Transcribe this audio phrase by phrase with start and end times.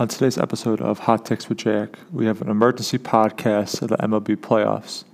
[0.00, 3.98] On today's episode of Hot Takes with Jack, we have an emergency podcast of the
[3.98, 5.04] MLB playoffs.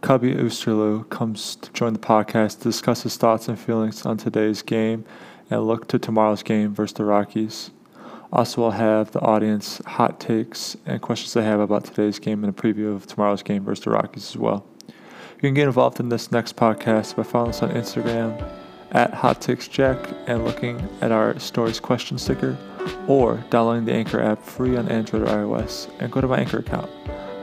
[0.00, 4.62] Cubby Oosterloo comes to join the podcast to discuss his thoughts and feelings on today's
[4.62, 5.04] game
[5.50, 7.70] and look to tomorrow's game versus the Rockies.
[8.32, 12.58] Also, we'll have the audience hot takes and questions they have about today's game and
[12.58, 14.64] a preview of tomorrow's game versus the Rockies as well.
[14.88, 18.42] You can get involved in this next podcast by following us on Instagram
[18.92, 22.56] at Hot Takes Jack and looking at our stories question sticker
[23.08, 26.58] or downloading the Anchor app free on Android or iOS and go to my Anchor
[26.58, 26.90] account.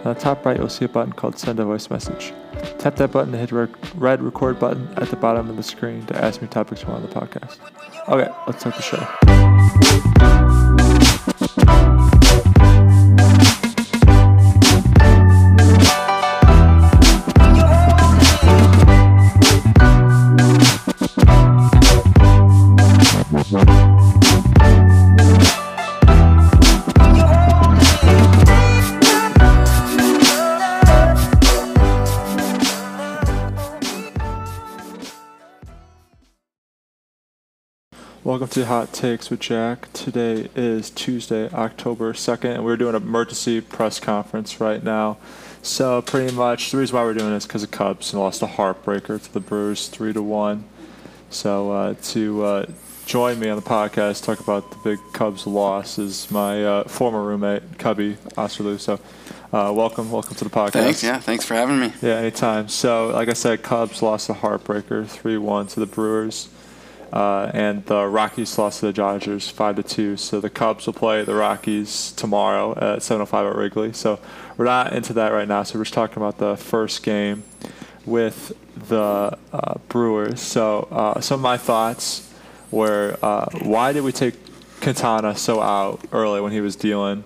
[0.03, 2.33] On the top right, you'll see a button called Send a Voice Message.
[2.79, 6.05] Tap that button to hit the red record button at the bottom of the screen
[6.07, 7.57] to ask me topics for on the podcast.
[8.09, 10.50] Okay, let's start the show.
[38.23, 39.91] Welcome to Hot Takes with Jack.
[39.93, 45.17] Today is Tuesday, October 2nd, and we're doing an emergency press conference right now.
[45.63, 48.45] So, pretty much the reason why we're doing this is because the Cubs lost a
[48.45, 50.63] heartbreaker to the Brewers 3 to 1.
[51.31, 52.65] So, uh, to uh,
[53.07, 57.23] join me on the podcast, talk about the big Cubs loss, is my uh, former
[57.23, 58.79] roommate, Cubby Oosterloo.
[58.79, 58.99] So,
[59.51, 60.73] uh, welcome, welcome to the podcast.
[60.73, 61.91] Thanks, yeah, thanks for having me.
[62.03, 62.67] Yeah, anytime.
[62.67, 66.49] So, like I said, Cubs lost a heartbreaker 3 1 to the Brewers.
[67.11, 70.15] Uh, and the Rockies lost to the Dodgers five to two.
[70.15, 73.93] So the Cubs will play the Rockies tomorrow at 7:05 at Wrigley.
[73.93, 74.19] So
[74.57, 75.63] we're not into that right now.
[75.63, 77.43] So we're just talking about the first game
[78.05, 78.53] with
[78.87, 80.39] the uh, Brewers.
[80.39, 82.31] So uh, some of my thoughts
[82.71, 84.35] were uh, why did we take
[84.79, 87.25] Quintana so out early when he was dealing?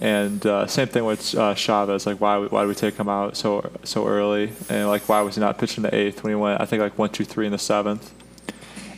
[0.00, 1.22] And uh, same thing with
[1.56, 2.06] Chavez.
[2.06, 4.52] Like, why why did we take him out so so early?
[4.68, 6.60] And like, why was he not pitching the eighth when he went?
[6.60, 8.12] I think like one, two, three in the seventh.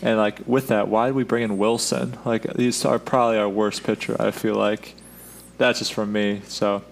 [0.03, 2.19] And like with that, why did we bring in Wilson?
[2.25, 4.17] Like these are probably our worst pitcher.
[4.19, 4.95] I feel like
[5.59, 6.41] that's just from me.
[6.47, 6.83] So,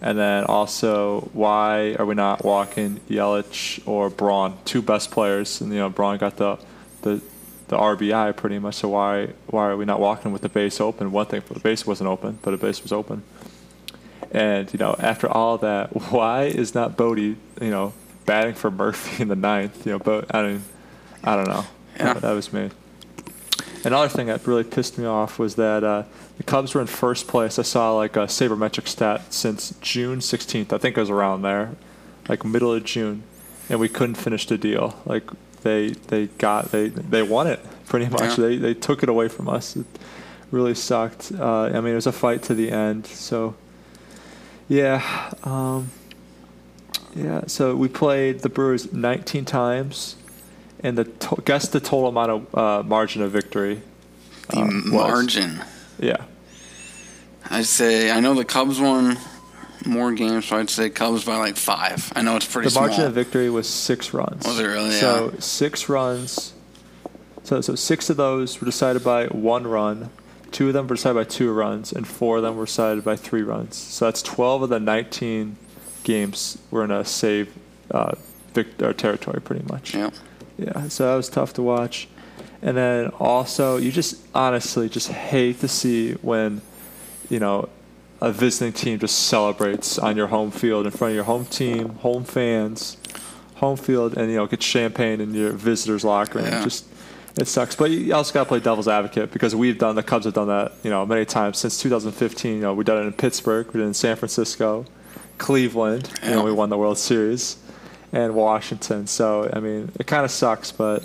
[0.00, 5.60] and then also, why are we not walking Yelich or Braun, two best players?
[5.60, 6.58] And you know, Braun got the
[7.02, 7.22] the
[7.68, 8.76] the RBI pretty much.
[8.76, 11.12] So why why are we not walking with the base open?
[11.12, 13.22] One thing, the base wasn't open, but the base was open.
[14.32, 17.92] And you know, after all that, why is not Bote, you know,
[18.26, 19.86] batting for Murphy in the ninth?
[19.86, 20.64] You know, but I mean,
[21.22, 21.64] I don't know.
[21.98, 22.14] Yeah.
[22.14, 22.70] That was me.
[23.84, 26.02] Another thing that really pissed me off was that uh,
[26.36, 27.58] the Cubs were in first place.
[27.58, 30.72] I saw like a sabermetric stat since June 16th.
[30.72, 31.72] I think it was around there,
[32.28, 33.22] like middle of June,
[33.68, 35.00] and we couldn't finish the deal.
[35.06, 35.24] Like
[35.62, 38.38] they they got they they won it pretty much.
[38.38, 38.46] Yeah.
[38.46, 39.76] They they took it away from us.
[39.76, 39.86] It
[40.50, 41.32] really sucked.
[41.32, 43.06] Uh, I mean, it was a fight to the end.
[43.06, 43.54] So
[44.68, 45.90] yeah, um,
[47.14, 47.42] yeah.
[47.46, 50.16] So we played the Brewers 19 times
[50.80, 53.82] and the to- guess the total amount of uh, margin of victory.
[54.50, 55.62] The uh, margin.
[55.98, 56.24] Yeah.
[57.50, 59.18] I'd say I know the Cubs won
[59.86, 62.12] more games, so I'd say Cubs by like five.
[62.14, 62.66] I know it's pretty.
[62.66, 62.88] The small.
[62.88, 64.46] margin of victory was six runs.
[64.46, 64.90] Was it really?
[64.92, 65.40] So yeah.
[65.40, 66.54] six runs.
[67.44, 70.10] So so six of those were decided by one run.
[70.50, 73.16] Two of them were decided by two runs, and four of them were decided by
[73.16, 73.76] three runs.
[73.76, 75.56] So that's twelve of the nineteen
[76.04, 77.54] games were in a save
[77.90, 78.14] uh,
[78.54, 79.94] vict- territory, pretty much.
[79.94, 80.10] Yeah.
[80.58, 82.08] Yeah, so that was tough to watch.
[82.60, 86.60] And then also, you just honestly just hate to see when,
[87.30, 87.68] you know,
[88.20, 91.90] a visiting team just celebrates on your home field in front of your home team,
[91.96, 92.96] home fans,
[93.56, 96.48] home field, and you know get champagne in your visitors' locker room.
[96.48, 96.64] Yeah.
[96.64, 96.86] Just
[97.38, 100.24] it sucks, but you also got to play devil's advocate because we've done the Cubs
[100.24, 102.56] have done that, you know, many times since 2015.
[102.56, 104.84] You know, we've done it in Pittsburgh, we did it in San Francisco,
[105.38, 106.10] Cleveland.
[106.24, 107.56] You know, we won the World Series
[108.12, 109.06] and Washington.
[109.06, 111.04] So I mean, it kind of sucks, but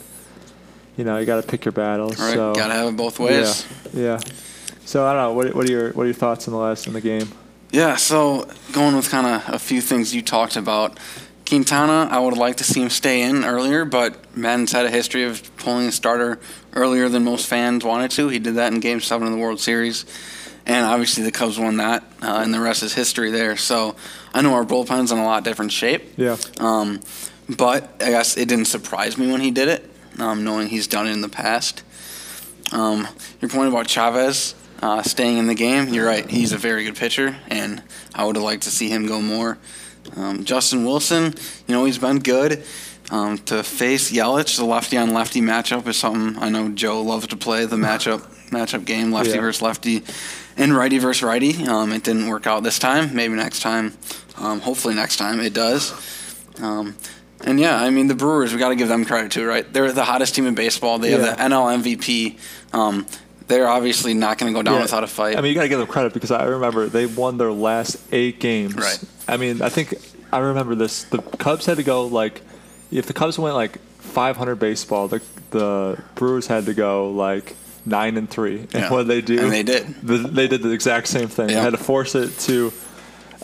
[0.98, 2.20] you know, you got to pick your battles.
[2.20, 3.66] Right, so, got to have it both ways.
[3.94, 4.20] Yeah, yeah.
[4.86, 5.34] So I don't know.
[5.34, 7.30] What, what are your what are your thoughts on the last in the game?
[7.72, 11.00] Yeah, so going with kind of a few things you talked about.
[11.48, 15.24] Quintana, I would like to see him stay in earlier, but Maddon's had a history
[15.24, 16.40] of pulling a starter
[16.74, 18.30] earlier than most fans wanted to.
[18.30, 20.06] He did that in Game 7 of the World Series,
[20.66, 23.58] and obviously the Cubs won that, uh, and the rest is history there.
[23.58, 23.96] So
[24.34, 26.14] I know our bullpen's in a lot different shape.
[26.18, 26.38] Yeah.
[26.60, 27.02] Um,
[27.50, 29.90] but I guess it didn't surprise me when he did it,
[30.20, 31.84] um, knowing he's done it in the past.
[32.72, 33.08] Um,
[33.42, 36.30] your point about Chavez uh, staying in the game, you're right.
[36.30, 37.84] He's a very good pitcher, and
[38.16, 39.58] I would have liked to see him go more.
[40.16, 41.34] Um, Justin Wilson,
[41.68, 42.64] you know, he's been good.
[43.12, 47.28] Um, to face Yelich, the lefty on lefty matchup is something I know Joe loves
[47.28, 47.66] to play.
[47.66, 49.42] The matchup matchup game, lefty yeah.
[49.42, 50.04] versus lefty,
[50.58, 51.66] and righty versus righty.
[51.66, 53.16] Um, it didn't work out this time.
[53.16, 53.94] Maybe next time.
[54.38, 55.92] Um, hopefully next time it does.
[56.62, 56.96] Um,
[57.46, 59.72] and yeah, I mean the Brewers, we got to give them credit too, right?
[59.72, 60.98] They're the hottest team in baseball.
[61.00, 61.18] They Yeah.
[61.26, 62.38] have the NL MVP.
[62.74, 63.06] Um,
[63.48, 64.82] they're obviously not going to go down Yeah.
[64.84, 65.38] without a fight.
[65.38, 67.98] I mean, you got to give them credit because I remember they won their last
[68.12, 68.76] eight games.
[68.76, 69.00] Right.
[69.28, 69.96] I mean, I think
[70.32, 71.04] I remember this.
[71.04, 72.42] The Cubs had to go like,
[72.92, 75.22] if the Cubs went like 500 baseball, the
[75.52, 77.56] the Brewers had to go like
[77.86, 78.60] nine and three.
[78.60, 78.90] And Yeah.
[78.92, 79.42] what did they do?
[79.44, 79.88] And they did.
[80.04, 81.48] The, they did the exact same thing.
[81.48, 82.72] They had to force it to.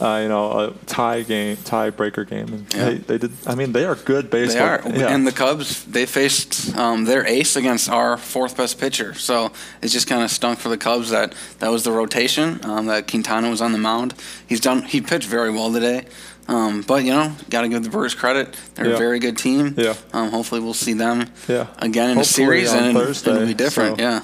[0.02, 2.48] Uh, you know, a tie game, tiebreaker game.
[2.54, 2.86] And Yeah.
[2.86, 3.32] they, they did.
[3.46, 4.78] I mean, they are good baseball.
[4.78, 5.14] They are, Yeah.
[5.14, 9.14] and the Cubs they faced um, their ace against our fourth best pitcher.
[9.16, 9.52] So
[9.82, 12.62] it just kind of stunk for the Cubs that that was the rotation.
[12.64, 14.14] Um, that Quintana was on the mound.
[14.48, 14.84] He's done.
[14.84, 16.06] He pitched very well today.
[16.50, 18.56] Um, but you know, got to give the Brewers credit.
[18.76, 18.96] They're Yeah.
[18.96, 19.76] a very good team.
[19.78, 19.94] Yeah.
[20.14, 21.68] Um, hopefully, we'll see them Yeah.
[21.78, 23.98] again in a series, and Thursday, it'll be different.
[23.98, 24.22] so- Yeah.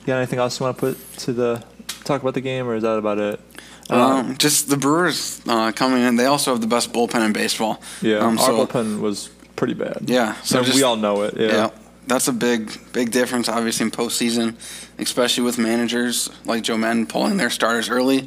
[0.00, 1.62] you got anything else you want to put to the
[2.04, 3.40] talk about the game, or is that about it?
[3.88, 6.16] Uh, Um, just the Brewers uh, coming in.
[6.16, 7.80] They also have the best bullpen in baseball.
[8.02, 9.98] Yeah, Um, our so- bullpen was pretty bad.
[10.06, 11.34] Yeah, so just- we all know it.
[11.38, 11.46] Yeah.
[11.46, 11.68] Yeah,
[12.08, 14.54] that's a big, big difference, obviously, in postseason,
[14.98, 18.26] especially with managers like Joe Maddon pulling their starters early.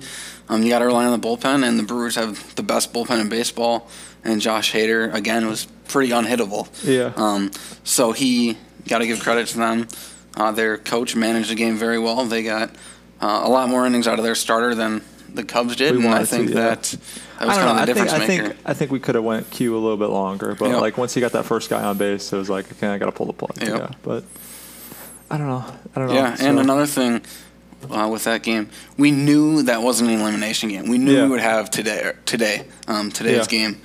[0.50, 3.20] Um, you got to rely on the bullpen, and the Brewers have the best bullpen
[3.22, 3.90] in baseball.
[4.26, 6.68] And Josh Hader, again, was pretty unhittable.
[6.86, 7.12] Yeah.
[7.16, 7.52] Um,
[7.84, 8.58] so he
[8.88, 9.88] got to give credit to them.
[10.36, 12.26] Uh, their coach managed the game very well.
[12.26, 12.70] They got
[13.22, 15.02] uh, a lot more innings out of their starter than
[15.34, 16.56] the Cubs did, We and I wanted to, think yeah.
[16.56, 17.70] that that was I don't kind know.
[17.72, 19.80] of the I think difference I think I think we could have went Q a
[19.80, 20.82] little bit longer, but Yep.
[20.82, 23.08] like once he got that first guy on base, it was like okay, I got
[23.08, 23.58] to pull the plug.
[23.60, 23.70] Yep.
[23.70, 24.24] Yeah, but
[25.32, 25.66] I don't know.
[25.96, 26.14] I don't know.
[26.14, 27.22] Yeah, and another thing
[27.92, 30.88] uh, with that game, we knew that wasn't an elimination game.
[30.90, 31.24] We knew Yeah.
[31.24, 33.60] we would have today, today, um, today's Yeah.
[33.60, 33.82] game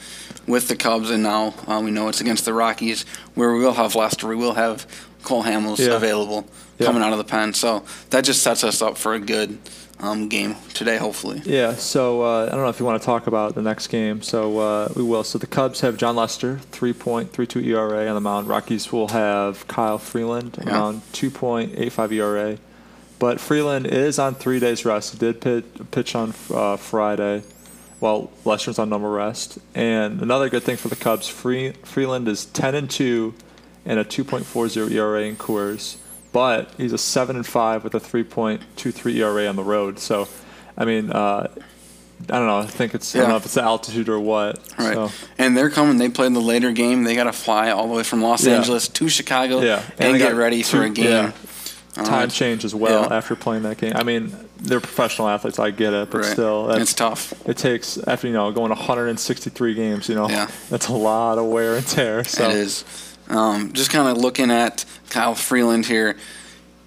[0.47, 3.05] with the Cubs, and now uh, we know it's against the Rockies,
[3.35, 4.87] where we will have Lester, we will have
[5.23, 5.95] Cole Hamels Yeah.
[5.97, 6.47] available
[6.81, 7.53] coming out of the pen.
[7.55, 9.59] So that just sets us up for a good
[10.01, 11.43] um, game today, hopefully.
[11.45, 14.23] Yeah, so uh, I don't know if you want to talk about the next game.
[14.23, 15.25] So uh, we will.
[15.25, 18.47] So the Cubs have Jon Lester, 3.32 ERA on the mound.
[18.47, 20.73] Rockies will have Kyle Freeland Yeah.
[20.73, 22.59] around 2.85 ERA.
[23.19, 25.13] But Freeland is on three days rest.
[25.13, 27.43] He did pit, pitch on uh, Friday
[27.99, 29.59] while Lester's on normal rest.
[29.75, 33.35] And another good thing for the Cubs, Free, Freeland is 10 and 2
[33.85, 35.97] and a 2.40 ERA in Coors.
[36.31, 39.99] But he's a 7 and 5 with a 3.23 ERA on the road.
[39.99, 40.29] So,
[40.77, 41.49] I mean, uh,
[42.21, 42.59] I don't know.
[42.59, 44.59] I think it's I don't know if it's the altitude or what.
[44.79, 44.95] Right.
[44.95, 45.97] So, And they're coming.
[45.99, 47.05] They played the later game.
[47.05, 48.57] They got to fly all the way from Los Yeah.
[48.59, 49.83] Angeles to Chicago Yeah.
[49.99, 51.07] and, they get ready for a game.
[51.07, 51.31] yeah,
[52.05, 53.17] Time change as well yeah.
[53.17, 53.93] after playing that game.
[53.95, 55.59] I mean, they're professional athletes.
[55.59, 56.33] I get it, but right.
[56.33, 57.33] still, that's, it's tough.
[57.47, 60.09] it takes after you know going 163 games.
[60.09, 60.49] You know, Yeah.
[60.71, 62.25] that's a lot of wear and tear.
[62.25, 62.85] So It is.
[63.29, 66.17] Um, just kind of looking at Kyle Freeland here.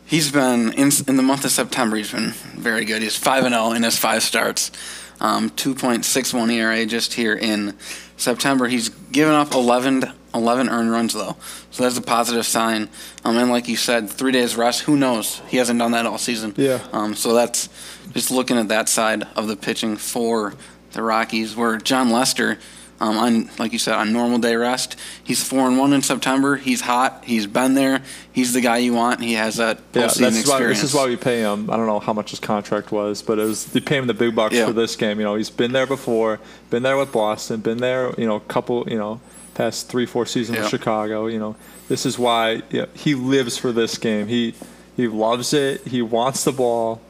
[0.06, 1.96] He's been in in the month of September.
[1.96, 3.02] He's been very good.
[3.02, 4.72] He's five and zero in his five starts.
[5.22, 7.78] Um, 2.61 ERA just here in
[8.18, 8.68] September.
[8.68, 10.04] He's given up 11,
[10.34, 11.38] 11 earned runs though,
[11.70, 12.90] so that's a positive sign.
[13.24, 14.82] Um, and like you said, three days rest.
[14.82, 15.42] Who knows?
[15.48, 16.56] He hasn't done that all season.
[16.58, 16.80] Yeah.
[16.92, 17.70] Um, so that's
[18.14, 20.56] just looking at that side of the pitching for
[20.94, 22.58] the Rockies, where Jon Lester,
[23.02, 26.56] um, on like you said, on normal day rest, he's four and one in September.
[26.58, 27.24] He's hot.
[27.26, 28.02] He's been there.
[28.32, 29.22] He's the guy you want.
[29.22, 30.82] He has that yeah, that's why, experience.
[30.82, 31.70] this is why we pay him.
[31.70, 34.14] I don't know how much his contract was, but it was they pay him the
[34.14, 34.68] big bucks Yeah.
[34.68, 35.18] for this game.
[35.20, 38.14] You know, he's been there before, been there with Boston, been there.
[38.18, 38.88] You know, a couple.
[38.88, 39.20] You know,
[39.56, 40.62] past three, four seasons Yeah.
[40.64, 41.28] with Chicago.
[41.28, 41.56] You know,
[41.90, 44.28] this is why yeah, he lives for this game.
[44.28, 44.54] He
[44.96, 45.88] he loves it.
[45.88, 47.02] He wants the ball.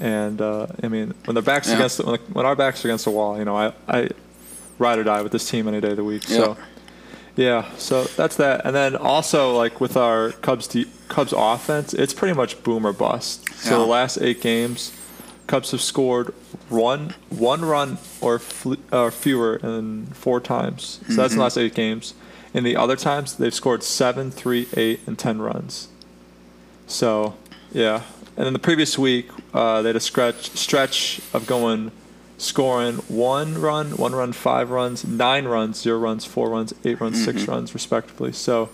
[0.00, 1.74] And uh, I mean, when their backs Yeah.
[1.76, 4.08] against the, when, the, when our backs are against the wall, you know, I, I
[4.78, 6.22] ride or die with this team any day of the week.
[6.24, 6.56] So,
[7.36, 8.64] yeah, so that's that.
[8.64, 12.92] And then also like with our Cubs de- Cubs offense, it's pretty much boom or
[12.92, 13.48] bust.
[13.54, 13.78] So Yeah.
[13.78, 14.92] the last eight games,
[15.46, 16.34] Cubs have scored
[16.68, 21.00] one one run or fl- or fewer in four times.
[21.08, 22.14] So that's the last eight games.
[22.54, 25.88] In the other times, they've scored seven, three, eight, and ten runs.
[26.86, 27.34] So
[27.72, 28.02] yeah,
[28.36, 31.92] and then the previous week uh, they had a stretch stretch of going
[32.38, 37.22] scoring one run, one run, five runs, nine runs, zero runs, four runs, eight runs,
[37.22, 38.32] six runs, respectively.
[38.32, 38.70] So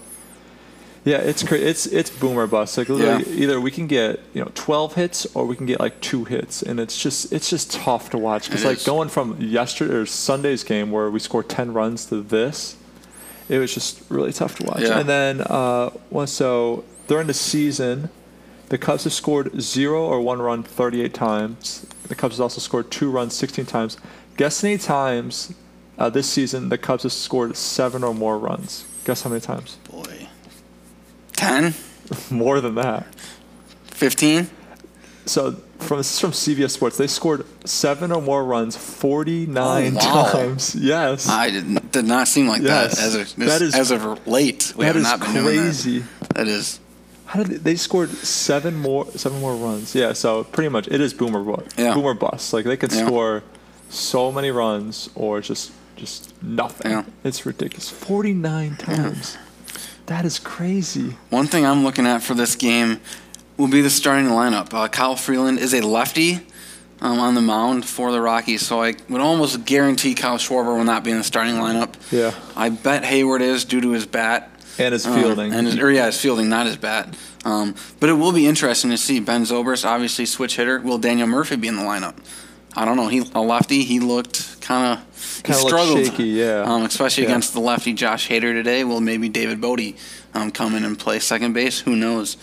[1.05, 2.79] yeah, it's cra- it's it's boomer bust.
[2.79, 6.01] Like literally, either we can get you know twelve hits or we can get like
[6.01, 8.87] two hits, and it's just it's just tough to watch because like is.
[8.87, 12.77] going from yesterday or Sunday's game where we scored ten runs to this,
[13.51, 14.81] it was just really tough to watch.
[14.81, 14.99] Yeah.
[14.99, 18.09] And then uh, well, so during the season,
[18.69, 21.87] the Cubs have scored zero or one run 38 times.
[22.09, 23.97] The Cubs have also scored two runs 16 times.
[24.37, 25.55] Guess how many times
[25.99, 28.85] uh, this season the Cubs have scored seven or more runs?
[29.05, 29.77] Guess how many times?
[29.91, 30.29] boy.
[31.37, 31.75] 10,
[32.31, 33.07] More than that.
[33.87, 34.49] 15,
[35.27, 40.15] so from this is from CBS Sports, they scored seven or more runs 49 Oh,
[40.15, 40.31] wow.
[40.33, 40.75] times.
[40.75, 41.29] Yes.
[41.29, 42.97] I did, did not seem like Yes.
[42.97, 44.73] that as of That is- as of late.
[44.77, 45.63] We that have not been doing that.
[45.63, 46.05] crazy.
[46.35, 46.81] That is
[47.35, 49.93] How did they, they scored seven more seven more runs?
[49.93, 51.43] Yeah, so pretty much it is boomer
[51.77, 51.93] Yeah.
[51.95, 52.53] boomer bust.
[52.53, 53.07] Like they could Yeah.
[53.07, 53.43] score
[53.91, 56.93] so many runs or just just nothing.
[56.93, 57.03] Yeah.
[57.25, 57.89] It's ridiculous.
[57.91, 59.37] 49 times.
[60.07, 61.17] That is crazy.
[61.31, 63.01] one thing I'm looking at for this game
[63.57, 64.73] will be the starting lineup.
[64.73, 66.41] Uh, Kyle Freeland is a lefty
[67.01, 70.85] um, on the mound for the Rockies, so I would almost guarantee Kyle Schwarber will
[70.85, 71.95] not be in the starting lineup.
[72.13, 72.33] Yeah.
[72.57, 74.51] I bet Hayward is due to his bat.
[74.79, 75.53] And his Um, fielding.
[75.55, 77.15] and his, or yeah, his fielding, not his bat.
[77.45, 80.81] Um, but it will be interesting to see Ben Zobrist, obviously switch hitter.
[80.81, 82.15] Will Daniel Murphy be in the lineup?
[82.77, 83.07] I don't know.
[83.09, 83.85] He a lefty.
[83.85, 86.63] He looked kind of he struggled, shaky, yeah.
[86.67, 87.29] Um, especially Yeah.
[87.31, 88.83] against the lefty Josh Hader today.
[88.83, 89.95] Will maybe David Bote
[90.35, 91.81] um, come in and play second base?
[91.81, 92.37] Who knows?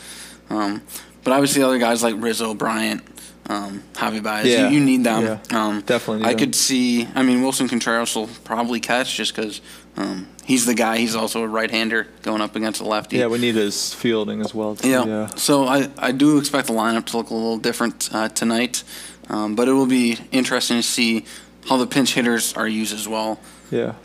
[0.50, 0.82] Um,
[1.26, 3.02] but obviously, other guys like Rizzo, Bryant,
[3.52, 4.70] um, Javy Baez, Yeah.
[4.70, 5.24] you, you need them.
[5.24, 5.40] Yeah.
[5.66, 6.40] Um, Definitely need I them.
[6.40, 7.08] could see.
[7.16, 9.62] I mean, Willson Contreras will probably catch just because
[9.98, 10.98] um, he's the guy.
[10.98, 13.18] He's also a right-hander going up against a lefty.
[13.18, 14.76] Yeah, we need his fielding as well.
[14.76, 14.90] Too.
[14.90, 15.06] Yeah.
[15.06, 15.28] yeah.
[15.36, 18.84] So I, I do expect the lineup to look a little different uh, tonight,
[19.30, 21.26] um, but it will be interesting to see
[21.68, 23.40] how the pinch hitters are used as well.
[23.70, 23.96] Yeah.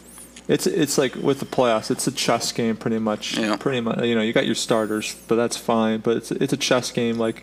[0.49, 3.37] It's it's like with the playoffs, it's a chess game pretty much.
[3.37, 3.57] Yeah.
[3.57, 5.99] Pretty much, you know, you got your starters, but that's fine.
[6.00, 7.19] But it's it's a chess game.
[7.19, 7.43] Like,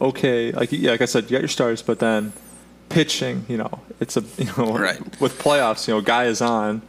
[0.00, 2.32] okay, like yeah, like I said, you got your starters, but then
[2.88, 4.98] pitching, you know, it's a you know, Right.
[5.20, 6.82] with playoffs, you know, guy is on,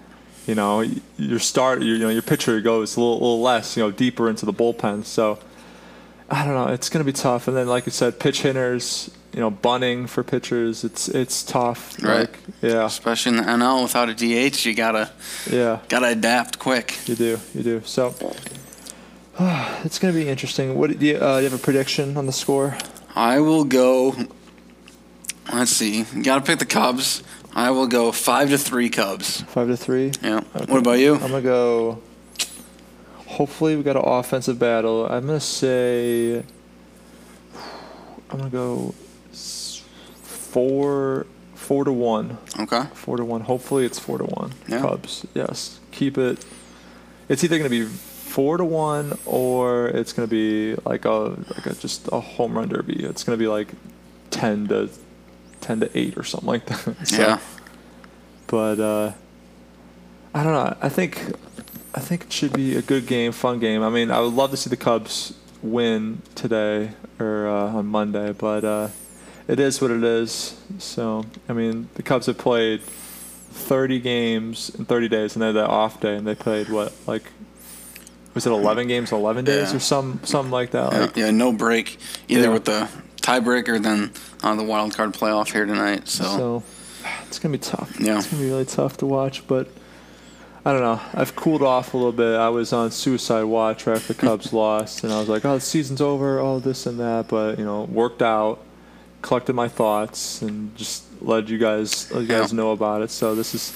[0.48, 0.82] you know,
[1.18, 4.30] your start, your, you know, your pitcher goes a little, little less, you know, deeper
[4.30, 5.06] into the bullpen.
[5.06, 5.40] So
[6.30, 7.48] I don't know, it's gonna be tough.
[7.48, 12.02] And then, like you said, pitch hitters, you know, bunting for pitchers, it's it's tough.
[12.02, 12.22] Right.
[12.22, 15.12] Like, yeah, Especially in the NL without a DH, you gotta
[15.50, 15.80] yeah.
[15.90, 16.98] gotta adapt quick.
[17.08, 17.82] You do, you do.
[17.86, 18.16] So
[19.84, 20.76] it's going to be interesting.
[20.76, 22.78] What do you, uh, do you have a prediction on the score?
[23.16, 24.16] I will go.
[25.52, 26.04] Let's see.
[26.22, 27.24] Gotta pick the Cubs.
[27.54, 29.42] I will go five to three Cubs.
[29.44, 30.12] Five to three.
[30.22, 30.42] Yeah.
[30.56, 30.66] Okay.
[30.66, 31.14] What about you?
[31.16, 32.02] I'm gonna go.
[33.28, 35.06] Hopefully, we got an offensive battle.
[35.06, 36.44] I'm gonna say.
[38.30, 38.94] I'm gonna go
[40.22, 42.38] four, four to one.
[42.60, 42.84] Okay.
[42.94, 43.42] Four to one.
[43.42, 44.52] Hopefully, it's four to one.
[44.68, 44.82] Yeah.
[44.82, 45.26] Cubs.
[45.34, 45.80] Yes.
[45.92, 46.44] Keep it.
[47.30, 47.88] It's either gonna be
[48.36, 51.10] four to one or it's gonna be like a
[51.56, 53.02] like a just a home run derby.
[53.02, 53.70] It's gonna be like
[54.30, 54.90] ten to
[55.62, 57.08] ten to eight or something like that.
[57.08, 57.40] So- yeah.
[58.48, 59.14] but uh,
[60.34, 60.76] I don't know.
[60.82, 61.32] I think
[61.94, 63.82] I think it should be a good game, fun game.
[63.82, 68.34] I mean, I would love to see the Cubs win today or uh, on Monday,
[68.34, 68.90] but uh,
[69.48, 70.60] it is what it is.
[70.78, 75.56] So I mean, the Cubs have played 30 games in 30 days, and they had
[75.56, 77.32] that off day, and they played what like
[78.36, 79.78] was it 11 games, 11 days, Yeah.
[79.78, 80.94] or some something like that.
[80.94, 82.50] Yeah, Like, yeah, no break either Yeah.
[82.54, 82.88] with the
[83.22, 84.12] tiebreaker then
[84.44, 86.08] uh, the wild card playoff here tonight.
[86.08, 86.64] So, So
[87.28, 88.00] it's gonna be tough.
[88.00, 88.18] Yeah.
[88.20, 89.68] It's gonna be really tough to watch, but
[90.68, 91.00] I don't know.
[91.14, 92.36] I've cooled off a little bit.
[92.36, 95.56] I was on suicide watch right after the Cubs lost, and I was like, "Oh,
[95.56, 96.40] the season's over.
[96.40, 98.60] Oh, this and that." But you know, worked out,
[99.22, 102.58] collected my thoughts, and just let you guys let you guys Yeah.
[102.58, 103.12] know about it.
[103.12, 103.74] So this is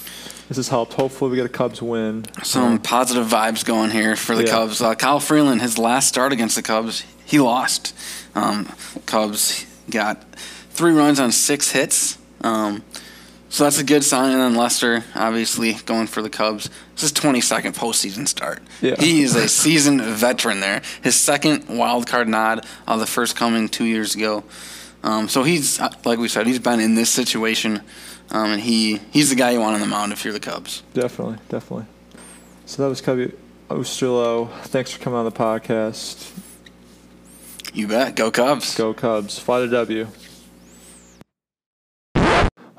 [0.49, 0.93] this has helped.
[0.93, 2.25] Hopefully, we get a Cubs win.
[2.43, 4.51] some positive vibes going here for the Yeah.
[4.51, 4.81] Cubs.
[4.81, 7.93] Uh, Kyle Freeland, his last start against the Cubs, he lost.
[8.35, 8.67] Um,
[9.05, 10.23] Cubs got
[10.71, 12.17] three runs on six hits.
[12.41, 12.83] Um,
[13.49, 14.31] so that's a good sign.
[14.31, 16.69] And then Lester, obviously, going for the Cubs.
[16.95, 18.61] This is 22nd postseason start.
[18.81, 18.95] Yeah.
[18.99, 20.81] He is a seasoned veteran there.
[21.01, 24.43] His second wild card nod, uh, the first coming two years ago.
[25.03, 27.81] Um, so he's, uh, like we said, he's been in this situation.
[28.31, 30.83] Um, and he, he's the guy you want on the mound if you're the Cubs.
[30.93, 31.85] Definitely, definitely.
[32.65, 33.33] So that was Cubby
[33.69, 34.51] Osterlo.
[34.63, 36.31] Thanks for coming on the podcast.
[37.73, 38.15] You bet.
[38.15, 38.75] Go Cubs.
[38.75, 39.39] Go Cubs.
[39.39, 40.07] Fly to W.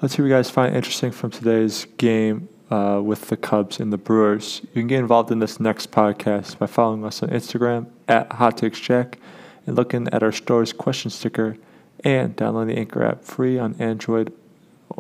[0.02, 3.92] Let's see what you guys find interesting from today's game uh, with the Cubs and
[3.92, 4.62] the Brewers.
[4.72, 8.56] You can get involved in this next podcast by following us on Instagram at Hot
[8.56, 9.18] Takes Jack
[9.66, 11.56] and looking at our store's question sticker
[12.02, 14.32] and downloading the Anchor app free on Android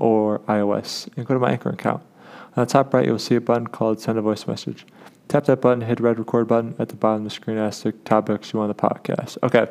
[0.00, 1.08] or iOS.
[1.16, 2.02] And go to my Anchor account.
[2.56, 4.86] On the top right, you'll see a button called Send a Voice Message.
[5.28, 7.84] Tap that button, hit the red record button at the bottom of the screen, ask
[7.84, 9.38] the topics you want the podcast.
[9.44, 9.68] Okay.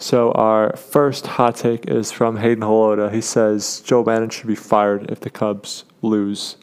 [0.00, 3.12] So our first hot take is from Hayden Halota.
[3.12, 6.56] He says Joe Maddon should be fired if the Cubs lose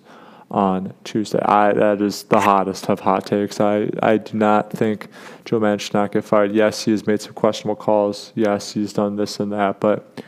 [0.50, 1.40] on Tuesday.
[1.42, 3.60] I that is the hottest of hot takes.
[3.60, 5.10] I, I do not think
[5.44, 6.54] Joe Maddon should not get fired.
[6.54, 8.32] Yes, he has made some questionable calls.
[8.36, 10.24] Yes, he's done this and that, but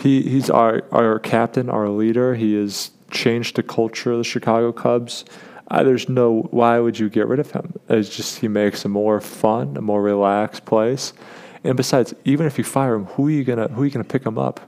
[0.00, 2.34] he he's our our captain, our leader.
[2.34, 5.24] He has changed the culture of the Chicago Cubs.
[5.70, 7.74] Uh, there's no why would you get rid of him?
[7.88, 11.12] It's just he makes a more fun, a more relaxed place.
[11.62, 14.04] And besides, even if you fire him, who are you gonna who are you gonna
[14.04, 14.60] pick him up?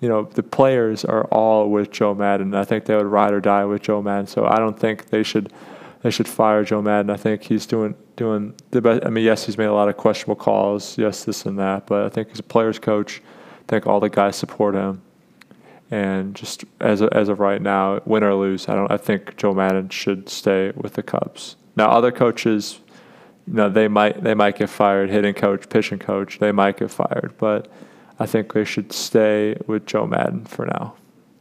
[0.00, 2.54] You know, the players are all with Joe Maddon.
[2.54, 4.26] I think they would ride or die with Joe Maddon.
[4.26, 5.52] So I don't think they should
[6.02, 7.08] they should fire Joe Maddon.
[7.10, 9.04] I think he's doing doing the best.
[9.06, 10.98] I mean, yes, he's made a lot of questionable calls.
[10.98, 11.86] Yes, this and that.
[11.86, 13.22] But I think as a players coach,
[13.68, 15.02] think all the guys support him.
[15.90, 18.90] And just as of, as of right now, win or lose, I don't.
[18.90, 21.56] I think Joe Maddon should stay with the Cubs.
[21.76, 22.80] Now, other coaches,
[23.46, 25.10] you know, they might they might get fired.
[25.10, 27.34] Hitting coach, pitching coach, they might get fired.
[27.38, 27.70] But
[28.18, 30.94] I think they should stay with Joe Maddon for now.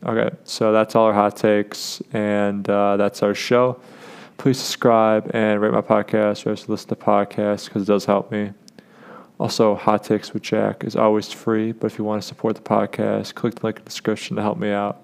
[0.05, 3.79] Okay, so that's all our hot takes, and uh, that's our show
[4.37, 8.51] please subscribe and rate my podcast or listen to podcasts because it does help me.
[9.39, 12.61] Also, Hot Takes with Jack is always free, but if you want to support the
[12.61, 15.01] podcast, click the link in the description to help me out.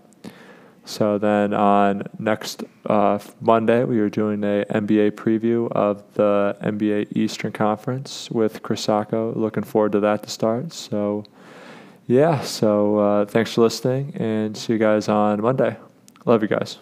[0.86, 7.16] So then on next uh, Monday, we are doing a NBA preview of the NBA
[7.16, 9.34] Eastern Conference with Chris Sacco.
[9.36, 10.74] Looking forward to that to start.
[10.74, 11.26] So
[12.08, 15.78] yeah, so uh, thanks for listening and see you guys on Monday.
[16.26, 16.78] Love you guys.